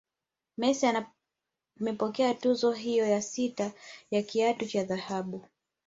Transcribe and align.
Messi 0.57 0.85
amepokea 1.79 2.33
tuzo 2.33 2.71
hiyo 2.71 3.05
ya 3.07 3.21
sita 3.21 3.71
ya 4.11 4.21
kiatu 4.23 4.65
cha 4.65 4.83
dhahabu 4.83 5.41